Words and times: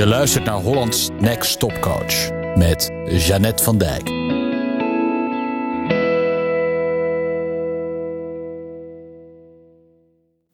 Je 0.00 0.06
luistert 0.06 0.44
naar 0.44 0.60
Hollands 0.60 1.08
Next 1.18 1.58
Top 1.58 1.80
Coach 1.80 2.30
met 2.56 2.90
Jeannette 3.06 3.62
van 3.62 3.78
Dijk. 3.78 4.08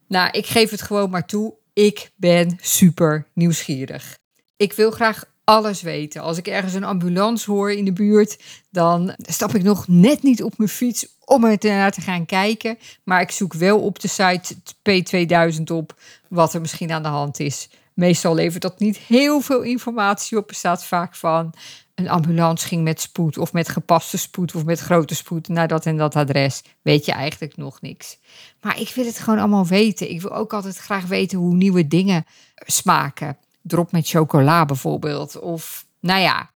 Nou, 0.09 0.30
ik 0.30 0.46
geef 0.46 0.71
het 0.71 0.82
gewoon 0.82 1.11
maar 1.11 1.27
toe. 1.27 1.54
Ik 1.72 2.11
ben 2.17 2.59
super 2.61 3.27
nieuwsgierig. 3.35 4.19
Ik 4.56 4.72
wil 4.72 4.90
graag 4.90 5.24
alles 5.45 5.83
weten. 5.83 6.22
Als 6.22 6.38
ik 6.38 6.47
ergens 6.47 6.74
een 6.74 6.85
ambulance 6.85 7.51
hoor 7.51 7.72
in 7.72 7.85
de 7.85 7.92
buurt, 7.92 8.38
dan 8.71 9.15
stap 9.19 9.54
ik 9.54 9.63
nog 9.63 9.88
net 9.88 10.22
niet 10.22 10.42
op 10.42 10.58
mijn 10.58 10.71
fiets 10.71 11.06
om 11.24 11.44
er 11.44 11.58
naar 11.60 11.92
te 11.92 12.01
gaan 12.01 12.26
kijken. 12.26 12.78
Maar 13.04 13.21
ik 13.21 13.31
zoek 13.31 13.54
wel 13.54 13.81
op 13.81 14.01
de 14.01 14.08
site 14.08 14.54
P2000 14.90 15.63
op 15.72 16.01
wat 16.28 16.55
er 16.55 16.60
misschien 16.60 16.92
aan 16.92 17.02
de 17.02 17.09
hand 17.09 17.41
is. 17.41 17.69
Meestal 17.97 18.34
levert 18.34 18.62
dat 18.62 18.78
niet 18.78 18.97
heel 18.97 19.41
veel 19.41 19.62
informatie 19.62 20.38
op. 20.38 20.48
Er 20.48 20.55
staat 20.55 20.84
vaak 20.84 21.14
van 21.14 21.55
een 21.95 22.09
ambulance 22.09 22.66
ging 22.66 22.82
met 22.82 23.00
spoed 23.00 23.38
of 23.38 23.52
met 23.52 23.69
gepaste 23.69 24.19
spoed 24.19 24.55
of 24.55 24.64
met 24.64 24.80
grote 24.80 25.14
spoed 25.14 25.48
naar 25.48 25.69
dat 25.69 25.86
en 25.86 25.96
dat 25.96 26.16
adres. 26.16 26.62
Weet 26.82 27.05
je 27.05 27.12
eigenlijk 27.12 27.56
nog 27.56 27.80
niks. 27.80 28.19
Maar 28.60 28.80
ik 28.80 28.88
wil 28.95 29.05
het 29.05 29.19
gewoon 29.19 29.38
allemaal 29.38 29.66
weten. 29.66 30.10
Ik 30.10 30.20
wil 30.20 30.32
ook 30.32 30.52
altijd 30.52 30.77
graag 30.77 31.06
weten 31.06 31.38
hoe 31.38 31.55
nieuwe 31.55 31.86
dingen 31.86 32.27
smaken. 32.66 33.38
Drop 33.62 33.92
met 33.92 34.08
chocola 34.08 34.64
bijvoorbeeld. 34.64 35.38
Of 35.38 35.86
nou 36.00 36.20
ja, 36.20 36.50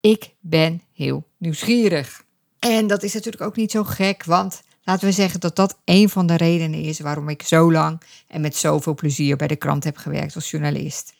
ik 0.00 0.34
ben 0.40 0.82
heel 0.92 1.28
nieuwsgierig. 1.36 2.24
En 2.58 2.86
dat 2.86 3.02
is 3.02 3.14
natuurlijk 3.14 3.42
ook 3.42 3.56
niet 3.56 3.70
zo 3.70 3.84
gek, 3.84 4.24
want 4.24 4.62
laten 4.88 5.08
we 5.08 5.14
zeggen 5.14 5.40
dat 5.40 5.56
dat 5.56 5.78
een 5.84 6.08
van 6.08 6.26
de 6.26 6.36
redenen 6.36 6.82
is 6.82 7.00
waarom 7.00 7.28
ik 7.28 7.42
zo 7.42 7.72
lang 7.72 8.00
en 8.26 8.40
met 8.40 8.56
zoveel 8.56 8.94
plezier 8.94 9.36
bij 9.36 9.46
de 9.46 9.56
krant 9.56 9.84
heb 9.84 9.96
gewerkt 9.96 10.34
als 10.34 10.50
journalist. 10.50 11.14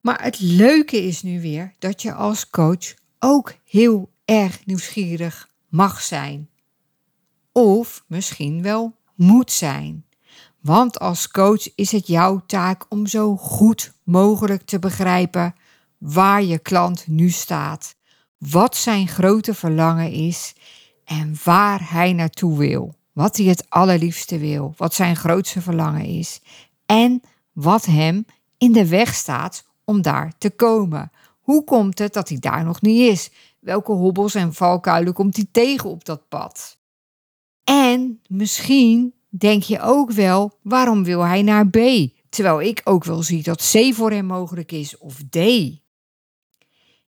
Maar 0.00 0.22
het 0.22 0.40
leuke 0.40 0.96
is 0.96 1.22
nu 1.22 1.40
weer 1.40 1.72
dat 1.78 2.02
je 2.02 2.12
als 2.12 2.50
coach 2.50 2.94
ook 3.18 3.54
heel 3.64 4.10
erg 4.24 4.66
nieuwsgierig 4.66 5.48
mag 5.68 6.00
zijn. 6.00 6.48
Of 7.52 8.04
misschien 8.06 8.62
wel 8.62 8.96
moet 9.14 9.52
zijn. 9.52 10.04
Want 10.60 10.98
als 10.98 11.28
coach 11.28 11.74
is 11.74 11.92
het 11.92 12.06
jouw 12.06 12.42
taak 12.46 12.84
om 12.88 13.06
zo 13.06 13.36
goed 13.36 13.92
mogelijk 14.02 14.62
te 14.62 14.78
begrijpen 14.78 15.54
waar 15.98 16.42
je 16.42 16.58
klant 16.58 17.06
nu 17.06 17.30
staat, 17.30 17.94
wat 18.38 18.76
zijn 18.76 19.08
grote 19.08 19.54
verlangen 19.54 20.10
is 20.10 20.54
en 21.04 21.36
waar 21.44 21.90
hij 21.90 22.12
naartoe 22.12 22.58
wil. 22.58 22.94
Wat 23.12 23.36
hij 23.36 23.46
het 23.46 23.70
allerliefste 23.70 24.38
wil, 24.38 24.74
wat 24.76 24.94
zijn 24.94 25.16
grootste 25.16 25.60
verlangen 25.60 26.04
is 26.04 26.40
en 26.86 27.22
wat 27.52 27.84
hem 27.84 28.24
in 28.58 28.72
de 28.72 28.88
weg 28.88 29.14
staat 29.14 29.64
om 29.84 30.02
daar 30.02 30.32
te 30.38 30.50
komen. 30.50 31.12
Hoe 31.40 31.64
komt 31.64 31.98
het 31.98 32.12
dat 32.12 32.28
hij 32.28 32.38
daar 32.38 32.64
nog 32.64 32.80
niet 32.80 33.10
is? 33.10 33.30
Welke 33.58 33.92
hobbels 33.92 34.34
en 34.34 34.54
valkuilen 34.54 35.12
komt 35.12 35.36
hij 35.36 35.46
tegen 35.52 35.90
op 35.90 36.04
dat 36.04 36.28
pad? 36.28 36.78
En 37.64 38.20
misschien 38.26 39.14
denk 39.28 39.62
je 39.62 39.80
ook 39.80 40.10
wel, 40.10 40.58
waarom 40.62 41.04
wil 41.04 41.20
hij 41.20 41.42
naar 41.42 41.68
B? 41.68 41.78
Terwijl 42.28 42.60
ik 42.62 42.80
ook 42.84 43.04
wel 43.04 43.22
zie 43.22 43.42
dat 43.42 43.70
C 43.72 43.94
voor 43.94 44.10
hem 44.10 44.26
mogelijk 44.26 44.72
is 44.72 44.98
of 44.98 45.20
D. 45.30 45.36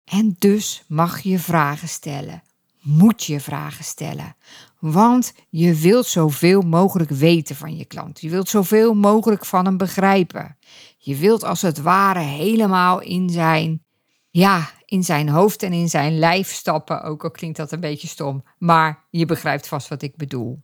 En 0.04 0.36
dus 0.38 0.84
mag 0.88 1.20
je 1.20 1.40
vragen 1.40 1.88
stellen. 1.88 2.44
Moet 2.82 3.24
je 3.24 3.40
vragen 3.40 3.84
stellen. 3.84 4.36
Want 4.80 5.34
je 5.50 5.76
wilt 5.76 6.06
zoveel 6.06 6.62
mogelijk 6.62 7.10
weten 7.10 7.56
van 7.56 7.78
je 7.78 7.86
klant. 7.86 8.22
Je 8.22 8.30
wilt 8.30 8.50
zoveel 8.50 8.94
mogelijk 8.94 9.46
van 9.46 9.66
hem 9.66 9.78
begrijpen. 9.78 10.58
Je 10.98 11.16
wilt 11.16 11.44
als 11.44 11.62
het 11.62 11.82
ware 11.82 12.20
helemaal 12.20 13.02
in 13.02 13.30
zijn, 13.30 13.84
ja, 14.30 14.70
in 14.86 15.04
zijn 15.04 15.30
hoofd 15.30 15.64
en 15.64 15.74
in 15.74 15.90
zijn 15.90 16.20
lijf 16.20 16.52
stappen. 16.52 17.04
Ook 17.04 17.24
al 17.24 17.32
klinkt 17.32 17.58
dat 17.58 17.72
een 17.72 17.80
beetje 17.80 18.08
stom, 18.08 18.44
maar 18.58 19.08
je 19.10 19.26
begrijpt 19.26 19.68
vast 19.68 19.88
wat 19.88 20.02
ik 20.02 20.16
bedoel. 20.16 20.64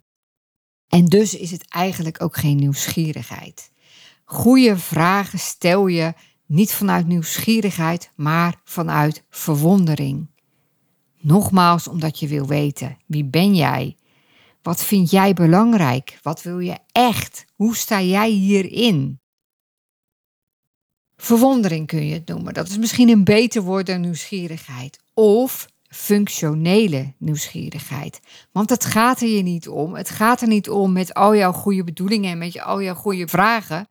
En 0.88 1.06
dus 1.06 1.35
is 1.35 1.51
het 1.51 1.69
eigenlijk 1.69 2.22
ook 2.23 2.38
geen 2.38 2.57
nieuwsgierigheid. 2.57 3.72
Goede 4.23 4.77
vragen 4.77 5.39
stel 5.39 5.88
je 5.88 6.13
niet 6.45 6.73
vanuit 6.73 7.07
nieuwsgierigheid, 7.07 8.11
maar 8.16 8.61
vanuit 8.63 9.23
verwondering. 9.29 10.35
Nogmaals, 11.27 11.88
omdat 11.88 12.19
je 12.19 12.27
wil 12.27 12.45
weten: 12.45 12.97
wie 13.05 13.25
ben 13.25 13.55
jij? 13.55 13.95
Wat 14.61 14.83
vind 14.83 15.09
jij 15.09 15.33
belangrijk? 15.33 16.19
Wat 16.21 16.41
wil 16.41 16.59
je 16.59 16.77
echt? 16.91 17.45
Hoe 17.55 17.75
sta 17.75 18.01
jij 18.01 18.29
hierin? 18.29 19.19
Verwondering 21.17 21.88
kun 21.88 22.05
je 22.05 22.13
het 22.13 22.27
noemen. 22.27 22.53
Dat 22.53 22.67
is 22.67 22.77
misschien 22.77 23.09
een 23.09 23.23
beter 23.23 23.61
woord 23.61 23.85
dan 23.85 24.01
nieuwsgierigheid. 24.01 24.99
Of 25.13 25.67
functionele 25.88 27.13
nieuwsgierigheid. 27.17 28.19
Want 28.51 28.69
het 28.69 28.85
gaat 28.85 29.21
er 29.21 29.27
je 29.27 29.41
niet 29.41 29.67
om. 29.67 29.95
Het 29.95 30.09
gaat 30.09 30.41
er 30.41 30.47
niet 30.47 30.69
om 30.69 30.91
met 30.91 31.13
al 31.13 31.35
jouw 31.35 31.51
goede 31.51 31.83
bedoelingen 31.83 32.31
en 32.31 32.38
met 32.38 32.61
al 32.61 32.81
jouw 32.81 32.95
goede 32.95 33.27
vragen. 33.27 33.88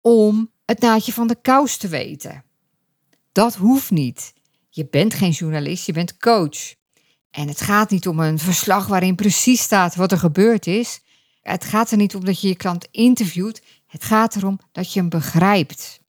Om 0.00 0.50
het 0.64 0.80
naadje 0.80 1.12
van 1.12 1.26
de 1.26 1.40
kous 1.42 1.76
te 1.76 1.88
weten. 1.88 2.44
Dat 3.32 3.54
hoeft 3.54 3.90
niet. 3.90 4.36
Je 4.78 4.86
bent 4.90 5.14
geen 5.14 5.30
journalist, 5.30 5.86
je 5.86 5.92
bent 5.92 6.16
coach. 6.16 6.74
En 7.30 7.48
het 7.48 7.60
gaat 7.60 7.90
niet 7.90 8.08
om 8.08 8.20
een 8.20 8.38
verslag 8.38 8.86
waarin 8.86 9.14
precies 9.14 9.62
staat 9.62 9.94
wat 9.94 10.12
er 10.12 10.18
gebeurd 10.18 10.66
is. 10.66 11.00
Het 11.42 11.64
gaat 11.64 11.90
er 11.90 11.96
niet 11.96 12.14
om 12.14 12.24
dat 12.24 12.40
je 12.40 12.48
je 12.48 12.56
klant 12.56 12.88
interviewt. 12.90 13.62
Het 13.86 14.04
gaat 14.04 14.36
erom 14.36 14.60
dat 14.72 14.92
je 14.92 15.00
hem 15.00 15.08
begrijpt. 15.08 16.00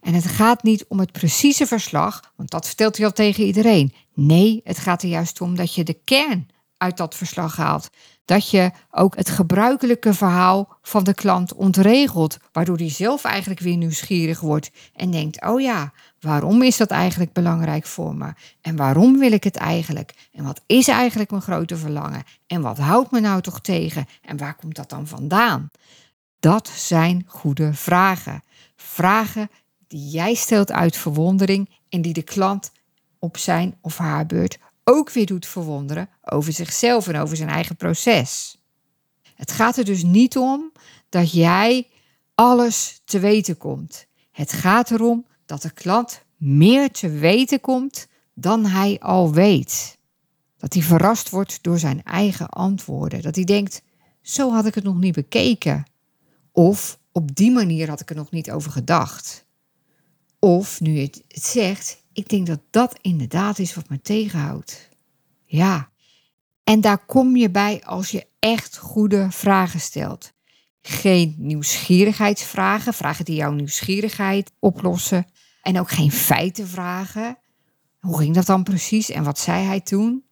En 0.00 0.14
het 0.14 0.26
gaat 0.26 0.62
niet 0.62 0.84
om 0.88 0.98
het 0.98 1.12
precieze 1.12 1.66
verslag, 1.66 2.32
want 2.36 2.50
dat 2.50 2.66
vertelt 2.66 2.96
hij 2.96 3.06
al 3.06 3.12
tegen 3.12 3.44
iedereen. 3.44 3.94
Nee, 4.14 4.60
het 4.64 4.78
gaat 4.78 5.02
er 5.02 5.08
juist 5.08 5.40
om 5.40 5.56
dat 5.56 5.74
je 5.74 5.84
de 5.84 6.00
kern 6.04 6.48
uit 6.78 6.96
dat 6.96 7.14
verslag 7.14 7.56
haalt. 7.56 7.90
Dat 8.24 8.50
je 8.50 8.70
ook 8.90 9.16
het 9.16 9.30
gebruikelijke 9.30 10.14
verhaal 10.14 10.78
van 10.82 11.04
de 11.04 11.14
klant 11.14 11.54
ontregelt, 11.54 12.36
waardoor 12.52 12.76
hij 12.76 12.90
zelf 12.90 13.24
eigenlijk 13.24 13.60
weer 13.60 13.76
nieuwsgierig 13.76 14.40
wordt 14.40 14.70
en 14.94 15.10
denkt: 15.10 15.44
oh 15.44 15.60
ja, 15.60 15.92
waarom 16.20 16.62
is 16.62 16.76
dat 16.76 16.90
eigenlijk 16.90 17.32
belangrijk 17.32 17.86
voor 17.86 18.14
me? 18.14 18.32
En 18.60 18.76
waarom 18.76 19.18
wil 19.18 19.32
ik 19.32 19.44
het 19.44 19.56
eigenlijk? 19.56 20.28
En 20.32 20.44
wat 20.44 20.62
is 20.66 20.88
eigenlijk 20.88 21.30
mijn 21.30 21.42
grote 21.42 21.76
verlangen? 21.76 22.22
En 22.46 22.60
wat 22.60 22.78
houdt 22.78 23.10
me 23.10 23.20
nou 23.20 23.40
toch 23.40 23.60
tegen? 23.60 24.06
En 24.22 24.36
waar 24.36 24.54
komt 24.54 24.76
dat 24.76 24.90
dan 24.90 25.06
vandaan? 25.06 25.70
Dat 26.40 26.68
zijn 26.68 27.24
goede 27.26 27.74
vragen. 27.74 28.42
Vragen 28.76 29.50
die 29.86 30.08
jij 30.08 30.34
stelt 30.34 30.72
uit 30.72 30.96
verwondering 30.96 31.70
en 31.88 32.02
die 32.02 32.12
de 32.12 32.22
klant 32.22 32.72
op 33.18 33.36
zijn 33.36 33.76
of 33.80 33.98
haar 33.98 34.26
beurt 34.26 34.58
ook 34.88 35.10
weer 35.10 35.26
doet 35.26 35.46
verwonderen 35.46 36.08
over 36.22 36.52
zichzelf 36.52 37.08
en 37.08 37.16
over 37.16 37.36
zijn 37.36 37.48
eigen 37.48 37.76
proces. 37.76 38.58
Het 39.34 39.50
gaat 39.50 39.76
er 39.76 39.84
dus 39.84 40.02
niet 40.02 40.36
om 40.36 40.72
dat 41.08 41.32
jij 41.32 41.86
alles 42.34 43.00
te 43.04 43.18
weten 43.18 43.56
komt. 43.56 44.06
Het 44.30 44.52
gaat 44.52 44.90
erom 44.90 45.26
dat 45.46 45.62
de 45.62 45.70
klant 45.70 46.22
meer 46.36 46.90
te 46.90 47.08
weten 47.08 47.60
komt 47.60 48.06
dan 48.34 48.66
hij 48.66 48.98
al 49.00 49.32
weet. 49.32 49.98
Dat 50.56 50.74
hij 50.74 50.82
verrast 50.82 51.30
wordt 51.30 51.62
door 51.62 51.78
zijn 51.78 52.02
eigen 52.02 52.48
antwoorden. 52.48 53.22
Dat 53.22 53.34
hij 53.34 53.44
denkt: 53.44 53.82
zo 54.22 54.52
had 54.52 54.66
ik 54.66 54.74
het 54.74 54.84
nog 54.84 54.98
niet 54.98 55.14
bekeken. 55.14 55.84
Of 56.52 56.98
op 57.12 57.34
die 57.34 57.50
manier 57.50 57.88
had 57.88 58.00
ik 58.00 58.10
er 58.10 58.16
nog 58.16 58.30
niet 58.30 58.50
over 58.50 58.70
gedacht. 58.70 59.44
Of 60.38 60.80
nu 60.80 60.92
je 60.92 61.00
het 61.28 61.44
zegt, 61.44 62.02
ik 62.18 62.28
denk 62.28 62.46
dat 62.46 62.60
dat 62.70 62.98
inderdaad 63.00 63.58
is 63.58 63.74
wat 63.74 63.88
me 63.88 64.00
tegenhoudt. 64.00 64.88
Ja, 65.44 65.90
en 66.64 66.80
daar 66.80 67.04
kom 67.06 67.36
je 67.36 67.50
bij 67.50 67.84
als 67.84 68.10
je 68.10 68.26
echt 68.38 68.78
goede 68.78 69.26
vragen 69.30 69.80
stelt. 69.80 70.32
Geen 70.82 71.34
nieuwsgierigheidsvragen, 71.38 72.94
vragen 72.94 73.24
die 73.24 73.34
jouw 73.34 73.52
nieuwsgierigheid 73.52 74.52
oplossen. 74.58 75.26
En 75.62 75.78
ook 75.78 75.90
geen 75.90 76.12
feitenvragen. 76.12 77.38
Hoe 78.00 78.18
ging 78.18 78.34
dat 78.34 78.46
dan 78.46 78.62
precies 78.62 79.10
en 79.10 79.24
wat 79.24 79.38
zei 79.38 79.64
hij 79.64 79.80
toen? 79.80 80.24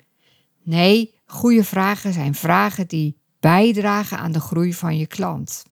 Nee, 0.62 1.14
goede 1.26 1.64
vragen 1.64 2.12
zijn 2.12 2.34
vragen 2.34 2.88
die 2.88 3.18
bijdragen 3.40 4.18
aan 4.18 4.32
de 4.32 4.40
groei 4.40 4.74
van 4.74 4.98
je 4.98 5.06
klant. 5.06 5.64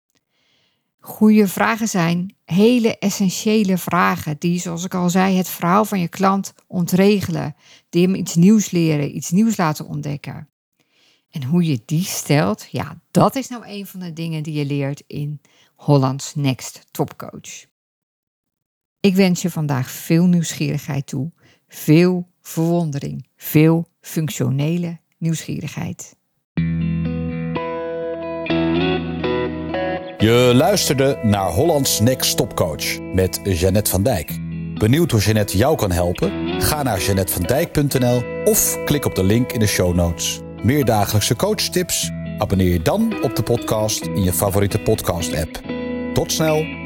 Goede 1.04 1.48
vragen 1.48 1.88
zijn 1.88 2.34
hele 2.44 2.98
essentiële 2.98 3.78
vragen 3.78 4.36
die, 4.38 4.60
zoals 4.60 4.84
ik 4.84 4.94
al 4.94 5.10
zei, 5.10 5.36
het 5.36 5.48
verhaal 5.48 5.84
van 5.84 6.00
je 6.00 6.08
klant 6.08 6.54
ontregelen, 6.66 7.54
die 7.88 8.06
hem 8.06 8.14
iets 8.14 8.34
nieuws 8.34 8.70
leren, 8.70 9.16
iets 9.16 9.30
nieuws 9.30 9.56
laten 9.56 9.86
ontdekken. 9.86 10.48
En 11.30 11.44
hoe 11.44 11.64
je 11.64 11.82
die 11.84 12.04
stelt, 12.04 12.66
ja, 12.70 13.00
dat 13.10 13.36
is 13.36 13.48
nou 13.48 13.66
een 13.66 13.86
van 13.86 14.00
de 14.00 14.12
dingen 14.12 14.42
die 14.42 14.54
je 14.54 14.64
leert 14.64 15.02
in 15.06 15.40
Hollands 15.74 16.34
Next 16.34 16.86
Topcoach. 16.90 17.66
Ik 19.00 19.14
wens 19.14 19.42
je 19.42 19.50
vandaag 19.50 19.90
veel 19.90 20.26
nieuwsgierigheid 20.26 21.06
toe, 21.06 21.32
veel 21.68 22.28
verwondering, 22.40 23.26
veel 23.36 23.88
functionele 24.00 24.98
nieuwsgierigheid. 25.18 26.16
Je 30.22 30.52
luisterde 30.54 31.18
naar 31.22 31.48
Hollands 31.48 32.00
Next 32.00 32.36
Topcoach 32.36 33.00
met 33.14 33.40
Jeannette 33.44 33.90
van 33.90 34.02
Dijk. 34.02 34.38
Benieuwd 34.74 35.10
hoe 35.10 35.20
Jeannette 35.20 35.56
jou 35.56 35.76
kan 35.76 35.90
helpen? 35.90 36.60
Ga 36.60 36.82
naar 36.82 37.00
jeanettevandijk.nl 37.00 38.22
of 38.44 38.84
klik 38.84 39.04
op 39.04 39.14
de 39.14 39.24
link 39.24 39.52
in 39.52 39.60
de 39.60 39.66
show 39.66 39.94
notes. 39.94 40.40
Meer 40.62 40.84
dagelijkse 40.84 41.36
coachtips? 41.36 42.10
Abonneer 42.38 42.72
je 42.72 42.82
dan 42.82 43.22
op 43.22 43.36
de 43.36 43.42
podcast 43.42 44.04
in 44.04 44.22
je 44.22 44.32
favoriete 44.32 44.78
podcast-app. 44.78 45.60
Tot 46.14 46.32
snel! 46.32 46.81